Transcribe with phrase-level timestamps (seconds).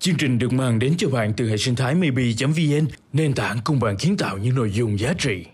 [0.00, 3.80] Chương trình được mang đến cho bạn từ hệ sinh thái maybe.vn, nền tảng cùng
[3.80, 5.46] bạn kiến tạo những nội dung giá trị.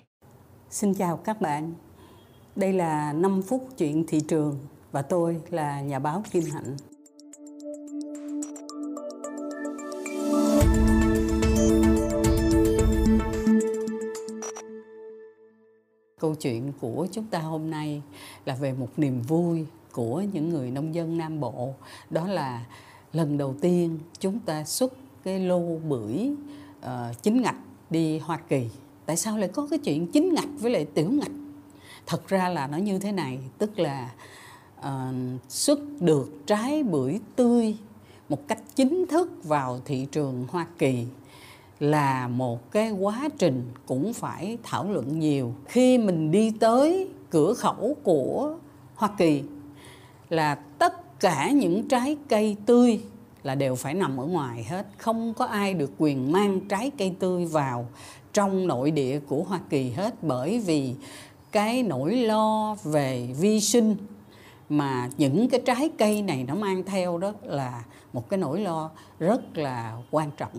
[0.70, 1.72] Xin chào các bạn.
[2.56, 4.58] Đây là 5 phút chuyện thị trường
[4.92, 6.76] và tôi là nhà báo Kim Hạnh.
[16.20, 18.02] Câu chuyện của chúng ta hôm nay
[18.44, 21.74] là về một niềm vui của những người nông dân Nam Bộ.
[22.10, 22.66] Đó là
[23.16, 24.92] lần đầu tiên chúng ta xuất
[25.24, 26.30] cái lô bưởi
[26.78, 27.56] uh, chính ngạch
[27.90, 28.68] đi Hoa Kỳ.
[29.06, 31.30] Tại sao lại có cái chuyện chính ngạch với lại tiểu ngạch?
[32.06, 34.10] Thật ra là nó như thế này, tức là
[34.78, 34.84] uh,
[35.48, 37.76] xuất được trái bưởi tươi
[38.28, 41.06] một cách chính thức vào thị trường Hoa Kỳ
[41.80, 47.54] là một cái quá trình cũng phải thảo luận nhiều khi mình đi tới cửa
[47.54, 48.56] khẩu của
[48.94, 49.42] Hoa Kỳ
[50.28, 53.00] là tất cả những trái cây tươi
[53.42, 54.86] là đều phải nằm ở ngoài hết.
[54.98, 57.88] Không có ai được quyền mang trái cây tươi vào
[58.32, 60.22] trong nội địa của Hoa Kỳ hết.
[60.22, 60.94] Bởi vì
[61.52, 63.96] cái nỗi lo về vi sinh
[64.68, 68.90] mà những cái trái cây này nó mang theo đó là một cái nỗi lo
[69.18, 70.52] rất là quan trọng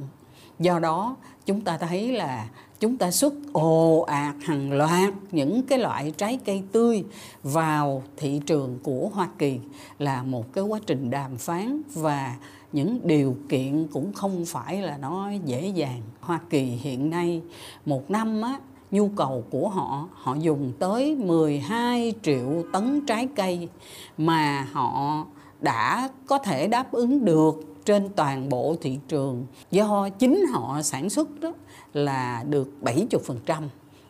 [0.60, 2.48] do đó, chúng ta thấy là
[2.80, 7.04] chúng ta xuất ồ ạt, hàng loạt những cái loại trái cây tươi
[7.44, 9.60] vào thị trường của Hoa Kỳ
[10.00, 12.36] là một cái quá trình đàm phán và
[12.74, 16.02] những điều kiện cũng không phải là nó dễ dàng.
[16.22, 17.42] Hoa Kỳ hiện nay
[17.86, 18.60] một năm á,
[18.92, 23.70] nhu cầu của họ họ dùng tới 12 triệu tấn trái cây
[24.18, 25.26] mà họ
[25.62, 29.46] đã có thể đáp ứng được trên toàn bộ thị trường.
[29.72, 31.54] Do chính họ sản xuất đó
[31.94, 33.64] là được 70%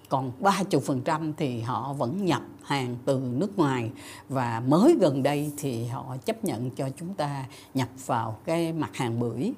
[0.10, 3.90] còn 30% thì họ vẫn nhập hàng từ nước ngoài.
[4.30, 8.90] Và mới gần đây thì họ chấp nhận cho chúng ta nhập vào cái mặt
[8.96, 9.54] hàng bưởi.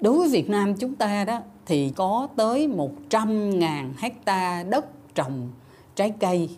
[0.00, 5.50] Đối với Việt Nam chúng ta đó thì có tới 100.000 hecta đất trồng
[5.94, 6.50] trái cây.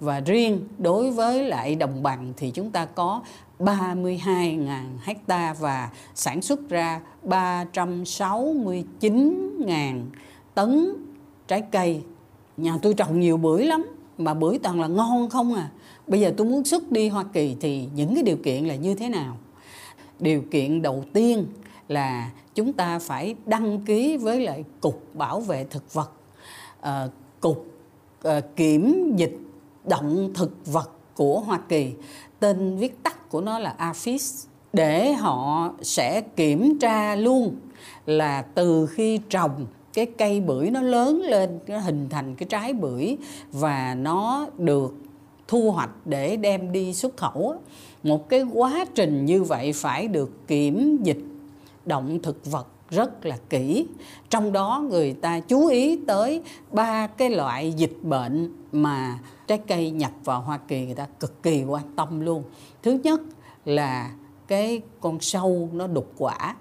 [0.00, 3.22] Và riêng đối với lại đồng bằng thì chúng ta có
[3.58, 10.02] 32.000 hecta và sản xuất ra 369.000
[10.54, 10.94] tấn
[11.48, 12.02] trái cây.
[12.56, 13.86] Nhà tôi trồng nhiều bưởi lắm
[14.18, 15.70] mà bưởi toàn là ngon không à.
[16.06, 18.94] Bây giờ tôi muốn xuất đi Hoa Kỳ thì những cái điều kiện là như
[18.94, 19.36] thế nào?
[20.18, 21.46] Điều kiện đầu tiên
[21.88, 26.10] là chúng ta phải đăng ký với lại cục bảo vệ thực vật,
[26.82, 26.88] uh,
[27.40, 27.66] cục
[28.28, 29.38] uh, kiểm dịch
[29.84, 31.92] động thực vật của Hoa Kỳ.
[32.40, 34.46] Tên viết tắt của nó là AFIS.
[34.72, 37.56] Để họ sẽ kiểm tra luôn
[38.06, 42.72] là từ khi trồng, cái cây bưởi nó lớn lên, nó hình thành cái trái
[42.72, 43.16] bưởi
[43.52, 44.94] và nó được
[45.48, 47.54] thu hoạch để đem đi xuất khẩu.
[48.02, 51.20] Một cái quá trình như vậy phải được kiểm dịch
[51.84, 53.86] động thực vật rất là kỹ.
[54.30, 56.42] Trong đó người ta chú ý tới
[56.72, 61.42] ba cái loại dịch bệnh mà trái cây nhập vào Hoa Kỳ người ta cực
[61.42, 62.42] kỳ quan tâm luôn.
[62.82, 63.20] Thứ nhất
[63.64, 64.10] là
[64.46, 66.56] cái con sâu nó đục quả.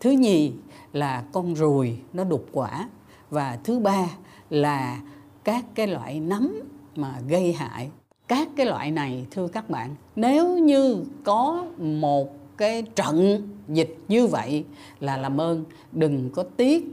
[0.00, 0.52] Thứ nhì
[0.92, 2.88] là con ruồi nó đục quả.
[3.30, 4.06] Và thứ ba
[4.50, 5.00] là
[5.44, 6.60] các cái loại nấm
[6.96, 7.90] mà gây hại.
[8.28, 14.26] Các cái loại này, thưa các bạn, nếu như có một cái trận dịch như
[14.26, 14.64] vậy
[15.00, 15.64] là làm ơn.
[15.92, 16.86] Đừng có tiếc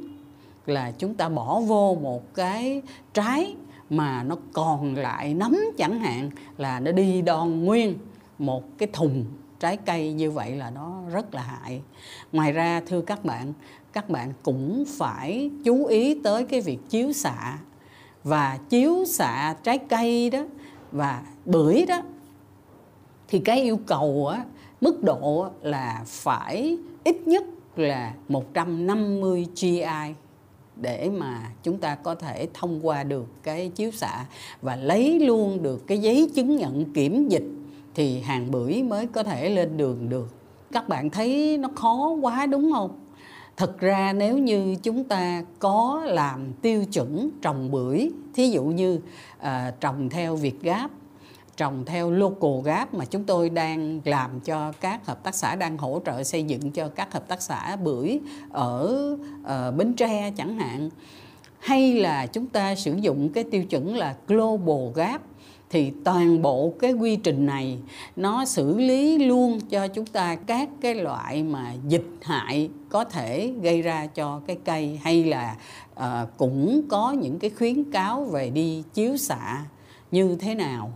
[0.65, 2.81] là chúng ta bỏ vô một cái
[3.13, 3.55] trái
[3.89, 7.97] mà nó còn lại nấm chẳng hạn là nó đi đòn nguyên
[8.39, 9.25] một cái thùng
[9.59, 11.81] trái cây như vậy là nó rất là hại.
[12.31, 13.53] Ngoài ra thưa các bạn
[13.93, 17.57] các bạn cũng phải chú ý tới cái việc chiếu xạ.
[18.23, 20.43] Và chiếu xạ trái cây đó
[20.91, 22.01] và bưởi đó
[23.27, 24.45] thì cái yêu cầu á,
[24.81, 27.43] mức độ là phải ít nhất
[27.75, 29.83] là 150 GI
[30.75, 34.25] để mà chúng ta có thể thông qua được cái chiếu xạ
[34.61, 37.43] và lấy luôn được cái giấy chứng nhận kiểm dịch
[37.95, 40.33] thì hàng bưởi mới có thể lên đường được.
[40.71, 42.99] Các bạn thấy nó khó quá đúng không?
[43.57, 48.99] Thực ra nếu như chúng ta có làm tiêu chuẩn trồng bưởi thí dụ như
[49.39, 49.47] uh,
[49.79, 50.91] trồng theo việt gáp
[51.57, 55.77] trồng theo local gap mà chúng tôi đang làm cho các hợp tác xã đang
[55.77, 58.19] hỗ trợ xây dựng cho các hợp tác xã bưởi
[58.51, 59.07] ở
[59.41, 60.89] uh, Bến Tre chẳng hạn.
[61.59, 65.21] Hay là chúng ta sử dụng cái tiêu chuẩn là global gap
[65.69, 67.77] thì toàn bộ cái quy trình này
[68.15, 73.53] nó xử lý luôn cho chúng ta các cái loại mà dịch hại có thể
[73.61, 75.55] gây ra cho cái cây hay là
[75.93, 76.03] uh,
[76.37, 79.65] cũng có những cái khuyến cáo về đi chiếu xạ
[80.11, 80.91] như thế nào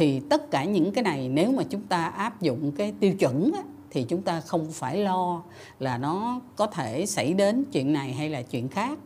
[0.00, 3.52] thì tất cả những cái này nếu mà chúng ta áp dụng cái tiêu chuẩn
[3.54, 5.42] á, thì chúng ta không phải lo
[5.78, 8.98] là nó có thể xảy đến chuyện này hay là chuyện khác.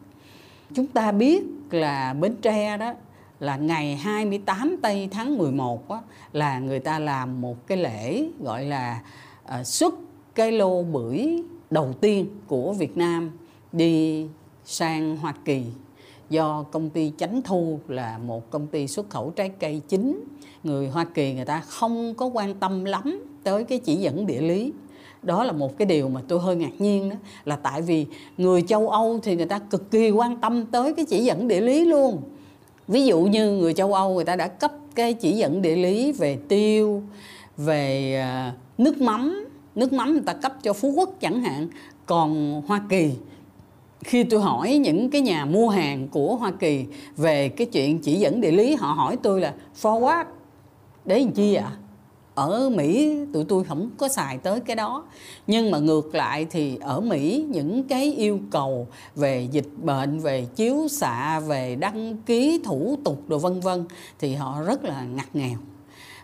[0.74, 2.94] Chúng ta biết là Bến Tre đó
[3.40, 5.98] là ngày 28 tây tháng 11 á,
[6.32, 9.02] là người ta làm một cái lễ gọi là
[9.44, 9.94] uh, xuất
[10.34, 13.30] cái lô bưởi đầu tiên của Việt Nam
[13.72, 14.26] đi
[14.64, 15.64] sang Hoa Kỳ
[16.30, 20.24] do công ty Chánh Thu là một công ty xuất khẩu trái cây chính.
[20.64, 24.40] Người Hoa Kỳ người ta không có quan tâm lắm tới cái chỉ dẫn địa
[24.40, 24.72] lý.
[25.22, 28.06] Đó là một cái điều mà tôi hơi ngạc nhiên đó, là tại vì
[28.36, 31.60] người châu Âu thì người ta cực kỳ quan tâm tới cái chỉ dẫn địa
[31.60, 32.22] lý luôn.
[32.88, 36.12] Ví dụ như người châu Âu người ta đã cấp cái chỉ dẫn địa lý
[36.12, 37.02] về tiêu,
[37.56, 39.46] về à, nước mắm.
[39.74, 41.68] Nước mắm người ta cấp cho Phú Quốc chẳng hạn.
[42.06, 43.12] Còn Hoa Kỳ
[44.04, 46.84] khi tôi hỏi những cái nhà mua hàng của Hoa Kỳ
[47.16, 50.24] về cái chuyện chỉ dẫn địa lý, họ hỏi tôi là, forward,
[51.04, 51.78] để làm chi ạ à?
[52.34, 55.04] ở Mỹ tụi tôi không có xài tới cái đó
[55.46, 60.46] nhưng mà ngược lại thì ở Mỹ những cái yêu cầu về dịch bệnh, về
[60.56, 63.84] chiếu xạ, về đăng ký thủ tục đồ vân vân
[64.18, 65.58] thì họ rất là ngặt nghèo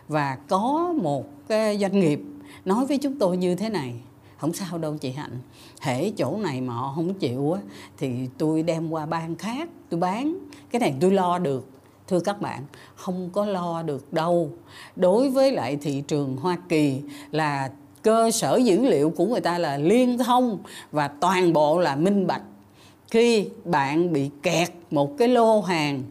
[0.07, 2.19] và có một cái doanh nghiệp
[2.65, 3.93] nói với chúng tôi như thế này
[4.41, 5.39] không sao đâu chị hạnh.
[5.81, 7.61] Hễ chỗ này mà họ không chịu á
[7.97, 10.37] thì tôi đem qua bang khác tôi bán.
[10.71, 11.69] Cái này tôi lo được
[12.07, 12.63] thưa các bạn.
[12.95, 14.49] Không có lo được đâu.
[14.95, 17.01] Đối với lại thị trường hoa kỳ
[17.31, 17.71] là
[18.01, 20.57] cơ sở dữ liệu của người ta là liên thông
[20.91, 22.43] và toàn bộ là minh bạch.
[23.11, 26.03] Khi bạn bị kẹt một cái lô hàng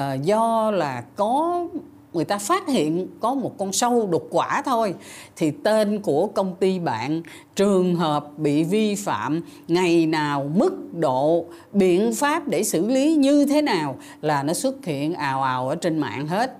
[0.00, 1.66] uh, do là có
[2.14, 4.94] người ta phát hiện có một con sâu đục quả thôi.
[5.36, 7.22] Thì tên của công ty bạn,
[7.56, 13.46] trường hợp bị vi phạm, ngày nào mức độ biện pháp để xử lý như
[13.46, 16.56] thế nào là nó xuất hiện ào ào ở trên mạng hết.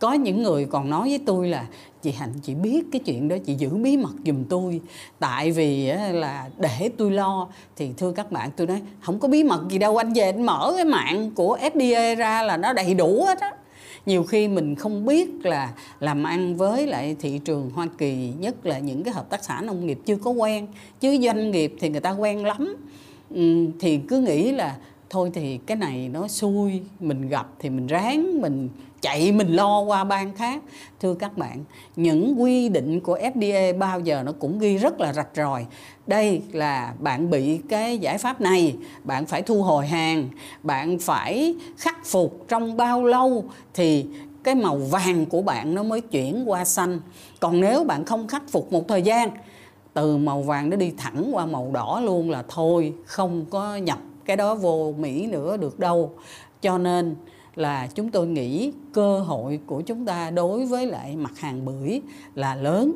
[0.00, 1.66] Có những người còn nói với tôi là,
[2.02, 4.80] chị hạnh, chị biết cái chuyện đó, chị giữ bí mật giùm tôi.
[5.18, 7.48] Tại vì là để tôi lo.
[7.76, 10.42] Thì thưa các bạn, tôi nói, không có bí mật gì đâu, anh về anh
[10.42, 13.52] mở cái mạng của fda ra là nó đầy đủ hết á
[14.06, 18.66] nhiều khi mình không biết là làm ăn với lại thị trường Hoa Kỳ, nhất
[18.66, 20.66] là những cái hợp tác xã nông nghiệp chưa có quen,
[21.00, 22.76] chứ doanh nghiệp thì người ta quen lắm.
[23.80, 24.76] Thì cứ nghĩ là
[25.10, 28.68] thôi thì cái này nó xui, mình gặp thì mình ráng, mình
[29.00, 30.62] chạy, mình lo qua bang khác.
[31.00, 31.64] Thưa các bạn,
[31.96, 35.66] những quy định của FDA bao giờ nó cũng ghi rất là rạch ròi.
[36.06, 40.28] Đây là bạn bị cái giải pháp này, bạn phải thu hồi hàng,
[40.62, 43.44] bạn phải khắc phục trong bao lâu
[43.74, 44.06] thì
[44.44, 47.00] cái màu vàng của bạn nó mới chuyển qua xanh.
[47.40, 49.30] Còn nếu bạn không khắc phục một thời gian,
[49.94, 53.98] từ màu vàng nó đi thẳng qua màu đỏ luôn là thôi, không có nhập
[54.28, 56.12] cái đó vô Mỹ nữa được đâu.
[56.62, 57.14] Cho nên
[57.54, 62.00] là chúng tôi nghĩ cơ hội của chúng ta đối với lại mặt hàng bưởi
[62.34, 62.92] là lớn.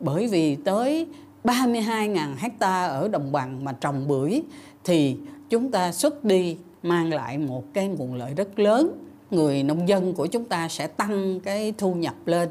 [0.00, 1.06] Bởi vì tới
[1.44, 4.42] 32.000 hecta ở đồng bằng mà trồng bưởi
[4.84, 5.16] thì
[5.50, 8.90] chúng ta xuất đi mang lại một cái nguồn lợi rất lớn.
[9.30, 12.48] Người nông dân của chúng ta sẽ tăng cái thu nhập lên.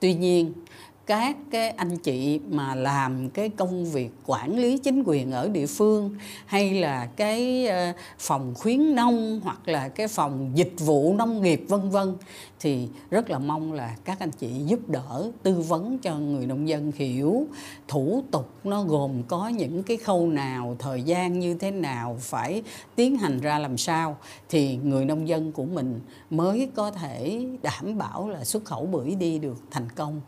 [0.00, 0.52] Tuy nhiên
[1.10, 5.66] các cái anh chị mà làm cái công việc quản lý chính quyền ở địa
[5.66, 6.16] phương
[6.46, 11.64] hay là cái ờ, phòng khuyến nông hoặc là cái phòng dịch vụ nông nghiệp,
[11.68, 12.14] vân vân,
[12.60, 16.68] thì rất là mong là các anh chị giúp đỡ, tư vấn cho người nông
[16.68, 17.46] dân hiểu
[17.88, 22.62] thủ tục nó gồm có những cái khâu nào, thời gian như thế nào, phải
[22.96, 24.16] tiến hành ra làm sao,
[24.48, 26.00] thì người nông dân của mình
[26.30, 30.20] mới có thể đảm bảo là xuất khẩu bưởi đi được thành công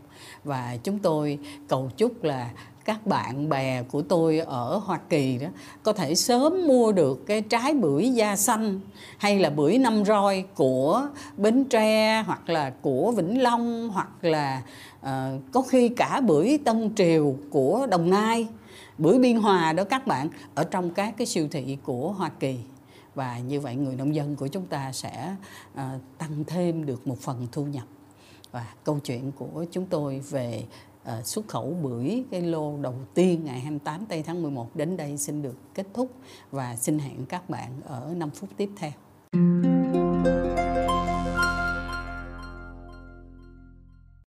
[0.44, 1.38] và chúng tôi
[1.68, 2.50] cầu chúc là
[2.84, 5.46] các bạn bè của tôi ở Hoa Kỳ đó
[5.82, 8.80] có thể sớm mua được cái trái bưởi da xanh
[9.18, 14.62] hay là bưởi năm roi của Bến Tre hoặc là của Vĩnh Long hoặc là
[15.00, 15.08] uh,
[15.52, 18.48] có khi cả bưởi Tân Triều của Đồng Nai.
[18.98, 22.58] Bưởi Biên Hòa đó các bạn ở trong các cái siêu thị của Hoa Kỳ.
[23.14, 25.34] Và như vậy người nông dân của chúng ta sẽ
[25.74, 25.80] uh,
[26.18, 27.84] tăng thêm được một phần thu nhập
[28.52, 30.64] và câu chuyện của chúng tôi về
[31.02, 35.18] uh, xuất khẩu bưởi cái lô đầu tiên ngày 28 tây tháng 11 đến đây
[35.18, 36.10] xin được kết thúc
[36.50, 38.92] và xin hẹn các bạn ở 5 phút tiếp theo.